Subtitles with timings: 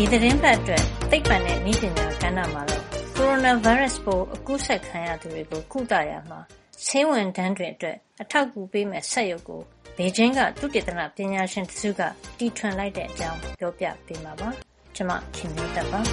[0.00, 2.82] ဒီသတင်းပတ်အတွက်သိပ္ပံနဲ့နည်းပညာကဏ္ဍမှာတော့
[3.16, 6.40] ကိုရိုနာဗိုင်းရပ်စ်ပိုးအကူးစက်ခံရသူတွေကိုကုသရာမှာ
[6.86, 9.60] ဆေးဝန်ထမ်းတွေအတွက်အထောက်အကူပေးမယ့်စက်ရုပ်ကို
[9.96, 12.00] ဘေကျင်းကသုတေသနပညာရှင်တစုက
[12.38, 14.48] တီထွင်လိုက်တဲ့အကြောင်းပြောပြပေးမှာပါ။
[14.96, 16.00] ကျွန်မခင်မျိုးသက်ပါ။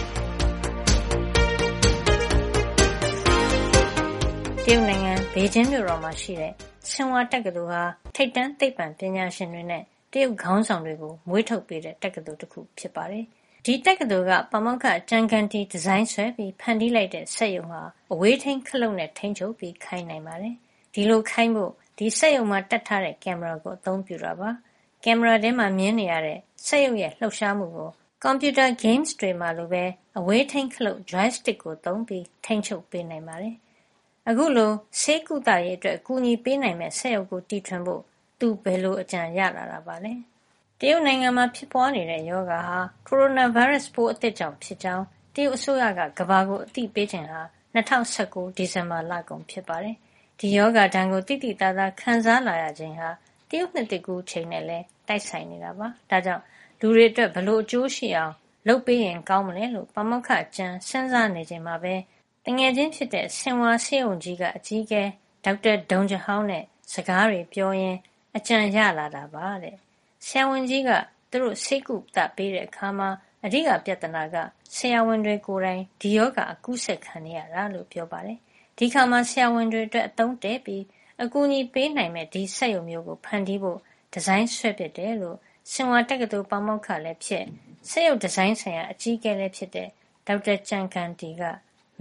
[4.65, 6.53] တရုတ်နိုင်ငံဘေကျင်းမြို့တော်မှာရှိတဲ့
[6.91, 7.83] ဆင်ဟွာတက္ကသိုလ်ဟာ
[8.15, 13.25] ထိပ်တန်းသိပ္ပံပညာရှင်တွေနဲ့တရုတ်ခေါင်းဆောင်တွေကိုမွေးထုတ်ပေးတဲ့တက္ကသိုလ်တခုဖြစ်ပါတယ်။
[13.67, 17.81] ဒီတက္ကသိုလ်က ပါမောက္ခ Zhang Ganti ဒီဇိုင်းဆွဲပြီး ဖန်တီးလိုက်တဲ့ စက်ရုံဟာ
[18.13, 20.55] အဝေးထိန်းခလုတ်နဲ့ ထိန်းချုပ်ပြီး ခိုင်းနိုင်ပါတယ်။
[20.93, 24.49] ဒီလိုခိုင်းဖို့ ဒီစက်ရုံမှာ တပ်ထားတဲ့ ကင်မရာကို အသုံးပြုတာပါ။
[25.03, 27.89] ကင်မရာထဲမှာ မြင်နေရတဲ့ စက်ရုံရဲ့ လှုပ်ရှားမှုကို
[28.23, 29.83] ကွန်ပြူတာ games တွေမှာလိုပဲ
[30.17, 33.55] အဝေးထိန်းခလုတ် joystick ကိုသုံးပြီး ထိန်းချုပ်ပေးနိုင်ပါတယ်။
[34.29, 38.01] အခုလို ဆေးကုသရေးအတွက် အကူအညီပေးနိုင်မယ့် စက်ရုပ်ကို တီထွင်ဖို့
[38.39, 40.13] သူဘယ်လို အကြံရလာတာပါလဲ။
[40.79, 47.41] တရုတ်နိုင်ငံမှာ ဖြစ်ပွားနေတဲ့ ရောဂါဟာ ကိုရိုနာဗိုင်းရပ်စ်ပိုး အသစ်ကြောင့် ဖြစ်ကြောင်း တရုတ်အစိုးရက ကမ္ဘာကို အသိပေးချိန်ဟာ
[47.75, 49.95] ၂၀၁၉ ဒီဇင်ဘာလကုန် ဖြစ်ပါတယ်။
[50.39, 53.09] ဒီရောဂါဒဏ်ကို သိသိသာသာ ခံစားလာရချိန်ဟာ
[53.49, 56.43] တရုတ်နှစ်သစ်ကူးချိန်နဲ့လည်း တိုက်ဆိုင်နေတာပါ။ဒါကြောင့်
[56.79, 58.33] လူတွေအတွက် ဘယ်လိုအကျိုးရှိအောင်
[58.67, 61.95] လုပ်ပေးရင် ကောင်းမလဲလို့ ပါမောက္ခ Zhang စဉ်းစားနေချိန်မှာပဲ
[62.43, 65.03] သူငယ်ချင်းဖြစ်တဲ့ဆင်ဟွာဆေးရုံကြီးက အကြီးအကဲ
[65.45, 67.99] ဒေါက်တာ ဒုံဂျဟောင်းနဲ့ စကားတွေပြောရင်း
[68.37, 69.77] အကြံရလာတာပါတဲ့။
[70.27, 70.89] ဆရာဝန်ကြီးက
[71.31, 73.09] သူတို့ ဆေးကုသပေးတဲ့အခါမှာ
[73.45, 74.35] အဓိကပြဿနာက
[74.75, 78.37] ဆရာဝန်တွေကိုယ်တိုင် ဒီရောဂါ အကူးစက်ခံနေရတာလို့ ပြောပါတယ်။
[78.77, 80.83] ဒီအခါမှာ ဆရာဝန်တွေအတွက် အသုံးတည့်ပြီး
[81.23, 83.79] အကူအညီပေးနိုင်မယ့် ဒီစက်ရုံမျိုးကို ဖန်တီးဖို့
[84.13, 85.37] ဒီဇိုင်းဆွဲဖြစ်တယ်လို့
[85.71, 87.43] ဆင်ဟွာတက္ကသိုလ် ပါမောက္ခလည်းဖြစ်၊
[87.89, 89.89] စက်ရုပ်ဒီဇိုင်းဆိုင်ရာ အကြီးအကဲလည်းဖြစ်တဲ့
[90.27, 91.43] ဒေါက်တာ Zhang Ganti က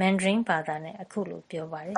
[0.00, 1.94] မန်ဒရင်းဘာသာနဲ့ အခုလိုပြောပါတယ်။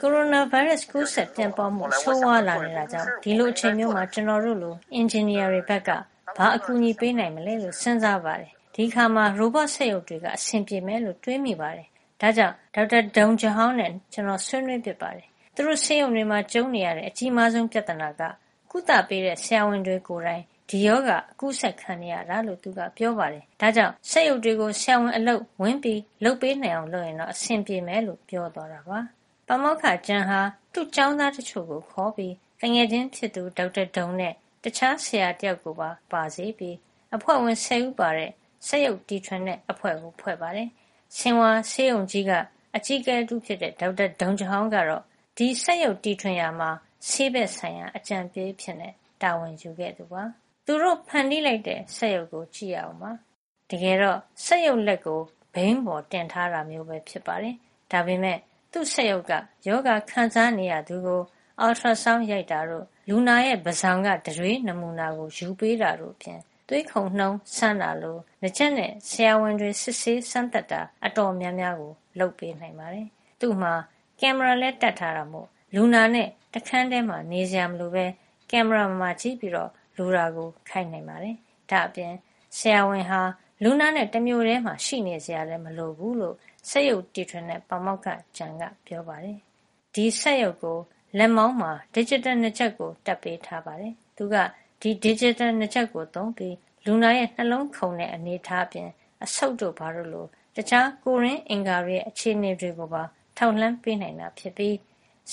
[0.02, 5.90] “ကိုရိုနာဗိုင်းရပ်စ် ကူးစက်ပြန့်ပွားမှု ဆိုးဝါးလာနေတာကြောင့် ဒီလိုအချိန်မျိုးမှာ ကျနော်တို့လို အင်ဂျင်နီယာတွေဘက်က
[6.38, 11.88] ဘာအကူအညီပေးနိုင်မလဲလို့ စဉ်းစားပါတယ်။ဒီအခါမှာ ရိုဘတ်စက်ရုပ်တွေက အဆင်ပြေမယ်လို့ တွေးမိပါတယ်။
[12.20, 18.22] ဒါကြောင့် ဒေါက်တာဒုံဂျဟောင်းနဲ့ ကျနော်ဆွေးနွေးဖြစ်ပါတယ်။သူတို့ဆေးရုံတွေမှာ ကြုံနေရတဲ့ အကြီးမားဆုံး ပြဿနာက
[18.70, 28.98] ကုသပေးတဲ့ ဆရာဝန်တွေကိုယ်တိုင် ဒီရောဂါ အကူးစက်ခံနေရတာလို့ သူကပြောပါတယ်။ဒါကြောင့် စက်ရုပ်တွေကို ဆရာဝန်အလုပ်ဝင်ပြီးလုပ်ပေးနိုင်အောင် လုပ်ရင်တော့ အဆင်ပြေမယ်လို့ ပြောသွားတာပါ။
[29.48, 30.40] ပါမောက္ခ Zhang ဟာ
[30.72, 36.76] သူ့ကျောင်းသားတချို့ကို ခေါ်ပြီး သူငယ်ချင်းဖြစ်သူ ဒေါက်တာဒုံနဲ့ တခြားဆရာတယောက်ကိုပါ ပါစေပြီး
[37.14, 38.30] အဖွဲ့ဝင် ၁၀ ဦးပါတဲ့
[38.66, 40.68] စက်ရုပ်တီထွင်တဲ့အဖွဲ့ကို ဖွဲ့ပါတယ်။
[41.18, 42.32] ဆင်ဟွာဆေးရုံကြီးက
[42.76, 45.02] အကြီးအကဲတဦးဖြစ်တဲ့ ဒေါက်တာဒုံဂျဟောင်းကတော့
[45.36, 46.70] ဒီစက်ရုပ်တီထွင်ရာမှာ
[47.08, 48.76] ဆေးဘက်ဆိုင်ရာ အကြံပေးအဖြစ်
[49.22, 50.24] တာဝန်ယူခဲ့သူပါ။
[50.66, 53.10] သူတို့ဖန်တီးလိုက်တဲ့ စက်ရုပ်ကို ကြည့်ရအောင်ပါ။
[53.70, 55.20] တကယ်တော့ စက်ရုပ်လက်ကို
[55.54, 57.54] ဘီးပေါ်တင်ထားတာမျိုးပဲ ဖြစ်ပါတယ်။
[57.92, 58.40] ဒါပေမယ့်
[58.72, 59.32] သူ့စက်ရုပ်က
[59.68, 61.20] ရောဂါခံစားနေရသူကို
[61.64, 73.08] ultrasound ရိုက်တာတို့၊လူနာရဲ့ ပါးစောင်က တံတွေးနမူနာကို ယူပေးတာတို့အပြင် သွေးခုန်နှုန်းစမ်းတာလို နားကြပ်နဲ့ ဆရာဝန်တွေ စစ်ဆေးစမ်းသပ်တာ အတော်များများကို လုပ်ပေးနိုင်ပါတယ်။
[73.40, 73.72] သူ့မှာ
[74.20, 78.04] ကင်မရာလည်း တပ်ထားတာမို့ လူနာနဲ့ တခန်းထဲမှာ နေစရာမလိုပဲ
[78.50, 79.54] ကင်မရာမှာကြည့်ပြီး
[79.96, 81.36] လူနာကို ခိုင်းနိုင်ပါတယ်။
[81.70, 82.12] ဒါ့အပြင်
[82.58, 83.20] ဆရာဝန်ဟာ
[83.62, 86.36] လူနာနဲ့ တမြို့ထဲမှာ ရှိနေစရာလည်း မလိုဘူးလို့
[86.68, 89.38] စက်ရုပ်တီထွင်တဲ့ ပါမောက္ခ Zhang ကပြောပါတယ်။
[89.94, 90.78] ဒီစက်ရုပ်ကို
[91.18, 94.36] လက်မောင်းမှာ ဒစ်ဂျစ်တယ် နားချပ်ကို တပ်ပေးထားပါတယ်။သူက
[94.80, 98.88] ဒီဒစ်ဂျစ်တယ် နားချပ်ကိုသုံးပြီး လူနာရဲ့ နှလုံးခုန်တဲ့ အနေအထားအပြင်
[99.24, 100.26] အဆုတ်တို့ ဘာတို့လို
[100.56, 103.02] တခြား ကိုယ်တွင်းအင်္ဂါတွေရဲ့ အခြေအနေတွေကိုပါ
[103.36, 104.76] ထောက်လှမ်းပေးနိုင်တာ ဖြစ်ပြီး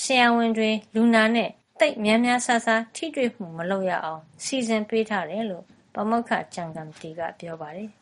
[0.00, 5.64] ဆရာဝန်တွေ လူနာနဲ့ သိပ်များများစားစား ထိတွေ့မှု မလုပ်ရအောင် စီစဉ်ပေးထားတယ်လို့
[5.94, 7.88] ပါမောက္ခ Zhang Ganti ကပြောပါတယ်။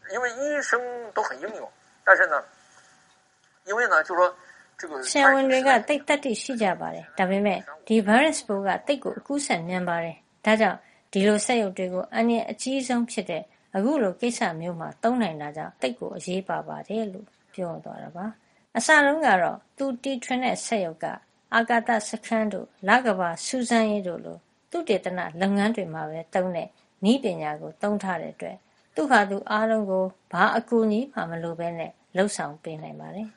[5.11, 10.79] “ဆရာဝန်တွေက သိပ်သတ္တိရှိကြပါတယ်။ဒါပေမယ့် ဒီဗိုင်းရပ်စ်ပိုးက သိပ်ကို အကူးစက်မြန်ပါတယ်။ဒါကြောင့်
[11.13, 13.43] ဒီလို စက်ရုပ်တွေကို အန္တရာယ်အကြီးဆုံးဖြစ်တဲ့
[13.77, 18.27] အခုလို ကိစ္စမျိုးမှာ သုံးနိုင်တာကြောင့် သိပ်ကို အရေးပါပါတယ်။”လို့ ပြောသွားတာပါ။
[18.77, 21.07] အစတုန်းကတော့ သူတီထွင်တဲ့ စက်ရုပ်က
[21.55, 24.39] အာကာသစခန်းတို့၊လကမ္ဘာစူးစမ်းရေးတို့လို
[24.71, 26.69] သုတေသနလုပ်ငန်းတွေမှာပဲသုံးတဲ့
[27.05, 28.57] နည်းပညာကိုသုံးထားတဲ့အတွက်
[28.95, 31.69] သူ့ဟာသူအားလုံးကိုဘာအကူအညီမှမလိုဘဲ
[32.17, 33.27] လုပ်ဆောင်ပေးနိုင်ပါတယ်။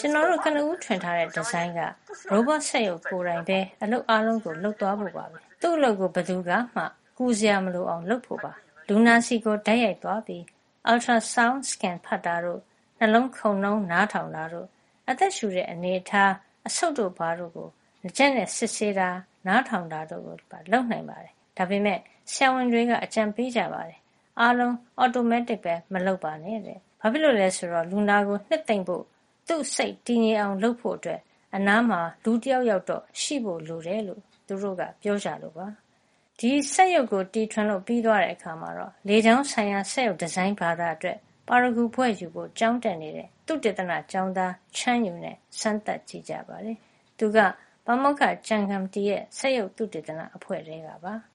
[0.02, 6.82] “ကျနော်တို့ကနဦးထွင်ထားတဲ့ဒီဇိုင်းကရိုဘော့စက်ရုပ်ကိုယ်တိုင်ပဲအလုပ်အားလုံးကိုလုပ်သွားဖို့ပါပဲ။သူ့အလုပ်ကိုဘယ်သူကမှ
[7.18, 8.52] ကူစရာမလိုအောင်လုပ်ဖို့ပါ။
[8.88, 10.42] လူနာဆီကိုတိုက်ရိုက်သွားပြီး
[10.90, 12.60] ultrasound scan ဖတ်တာတို့၊
[12.98, 14.68] နှလုံးခုန်နှုန်းနားထောင်တာတို့
[15.08, 16.30] အသက်ရှူတဲ့အနေအထား၊
[16.68, 17.68] အဆုတ်တို့ဘာတို့ကို
[18.02, 19.08] နားကြပ်နဲ့ စစ်ဆေးတာ၊
[19.46, 22.00] နားထောင်တာတို့ကိုပါ လုပ်နိုင်ပါတယ်။ဒါပေမယ့်
[22.32, 23.98] ဆရာဝန်တွေက အကြံပေးကြပါတယ်။
[24.40, 29.02] အားလုံးအော်တိုမက်တစ်ပဲ မလုပ်ပါနဲ့တဲ့။ဘာဖြစ်လို့လဲဆိုတော့ လူနာကို နှစ်သိမ့်ဖို့၊
[29.46, 31.20] သူ့စိတ်တည်ငြိမ်အောင် လုပ်ဖို့အတွက်
[31.56, 35.66] အနားမှာ လူတယောက်ယောက်တော့ ရှိဖို့လိုတယ်လို့ သူတို့က ပြောကြလို့ပါ။
[36.38, 41.18] ဒီဒီစက်ရုပ်ကို တီထွင်လို့ ပြီးသွားတဲ့အခါမှာတော့ လေကြောင်းဆိုင်ရာ စက်ရုပ်ဒီဇိုင်းဘာသာအတွက်
[41.52, 46.76] ပါရဂူဘွဲ့ယူဖို့ ကျောင်းတက်နေတဲ့ သုတေသနကျောင်းသား ချမ်းယူနဲ့ စမ်းသပ်ကြည့်ကြပါတယ်။
[47.18, 47.38] သူက
[47.86, 51.14] ပါမောက္ခကျန်ဂမ်တီရဲ့ စက်ရုပ်သုတေသနအဖွဲ့ထဲကပါ။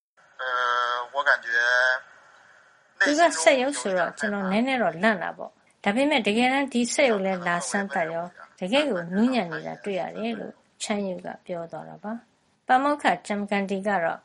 [3.06, 5.52] သူက စက်ရုပ်ဆိုတော့ ကျနော်နည်းနည်းတော့ လန့်တာပေါ့။
[5.84, 8.26] ဒါပေမယ့် တကယ်တမ်း ဒီစက်ရုပ်လည်း လာစမ်းသပ်ရော
[8.60, 10.54] တကယ့်ကို နူးညံ့နေတာ တွေ့ရတယ်လို့
[10.84, 12.12] ချမ်းယူက ပြောသွားတာပါ။
[12.68, 14.20] ပါမောက္ခကျန်ဂမ်တီကတော့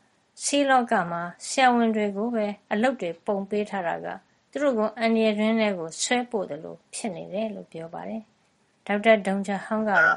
[0.45, 4.09] ဆေးလောကမှာ ဆရာဝန်တွေကိုပဲ အလုပ်တွေ ပုံပေးထားတာက
[4.51, 5.69] သူတို့ကို အန္တရာယ်တွင်းထဲ
[6.03, 8.23] ဆွဲပို့သလို ဖြစ်နေတယ်လို့ ပြောပါတယ်။
[8.87, 10.17] ဒေါက်တာ ဒုံဂျာဟောင်းကတော့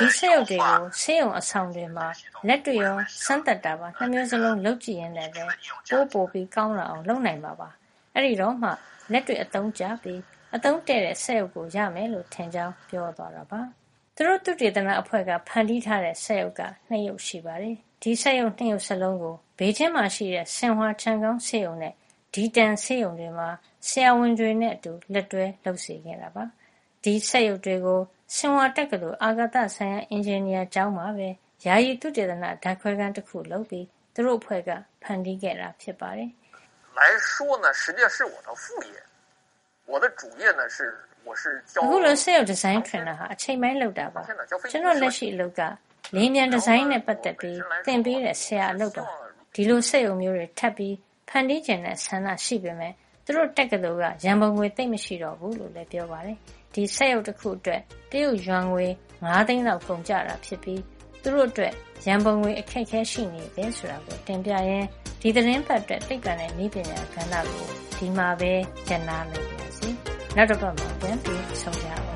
[0.00, 2.06] ဒီစက်ရုပ်တွေကို ဆေးရုံအဆောင်တွေမှာ
[2.48, 7.68] လက်တွေ့ရော စမ်းသပ်တာပါနှစ်မျိုးစလုံး လုပ်ကြည့်ရင်လည်း ပိုပိုပြီးကောင်းလာအောင် လုပ်နိုင်မှာပါ။
[8.14, 8.70] အဲဒီတော့မှ
[9.12, 10.20] လက်တွေ့အသုံးကျပြီး
[10.54, 13.60] အသုံးတဲ့တဲ့ စက်ရုပ်ကို ရမယ်လို့ ထင်ကြောင်း ပြောသွားတာပါ။
[14.14, 21.94] သူတို့ သုတေသနအဖွဲ့က ဖန်တီးထားတဲ့ စက်ရုပ်ကနှစ်ရုပ်ရှိပါတယ်။ ဒီစက်ရုပ်နှစ်ရုပ်စလုံးကို ဘေကျင်းမှာရှိတဲ့ ဆင်ဟွာ ချန်ကောင်းဆေးရုံနဲ့
[22.34, 23.48] ဒီတန်ဆေးရုံတွေမှာ
[23.88, 26.44] ဆရာဝန်တွေနဲ့အတူ လက်တွဲ လုပ်စေခဲ့တာပါ။
[27.04, 28.00] ဒီစက်ရုပ်တွေကို
[28.34, 31.28] ဆင်ဟွာတက္ကသိုလ် အာကာသဆိုင်ရာ အင်ဂျင်နီယာကျောင်းမှာပဲ
[31.66, 34.70] ယာယီသုတေသန ဓါတ်ခွဲခန်းတခုလုပ်ပြီး သူတို့အဖွဲ့က
[35.02, 36.30] ဖန်တီးခဲ့တာ ဖြစ်ပါတယ်။
[41.84, 44.22] အခုလို စက်ရုပ်ဒီဇိုင်းထွင်တာဟာ အချိန်ပိုင်းလုပ်တာပါ။
[44.72, 45.62] ကျနော့် လက်ရှိအလုပ်က
[46.14, 49.04] လေယာဉ်ပျံဒီဇိုင်းနဲ့ပတ်သက်ပြီးသင်ပေးတဲ့ဆရာအလုပ်ပါ။
[49.54, 50.94] ဒီလိုစက်ရုံမျိုးတွေထပ်ပြီး
[51.28, 52.94] ဖန်တီးချင်တဲ့ဆန္ဒရှိပေမယ့်
[53.24, 56.38] သူတို့တက္ကသိုလ်ကရန်ပုံငွေသိပ်မရှိတော့ဘူးလို့လည်းပြောပါတယ်။
[56.74, 57.80] ဒီစက်ရုပ်တခုအတွက်
[58.10, 58.86] တရုတ်ယွမ်ငွေ
[59.24, 60.82] ၅သိန်းလောက်ကုန်ကျတာဖြစ်ပြီး
[61.22, 61.72] သူတို့အတွက်
[62.06, 64.86] ရန်ပုံငွေအခက်အခဲရှိနေတယ်ဆိုတာကိုတင်ပြရင်း
[65.20, 68.52] ဒီသတင်းပတ်အတွက်သိပ္ပံနဲ့နည်းပညာကဏ္ဍကိုဒီမှာပဲ
[68.88, 69.88] ရပ်နားလိုက်ပါရစေ။
[70.36, 72.15] နောက်တစ်ပတ်မှာပြန်ပြီးဆုံကြအောင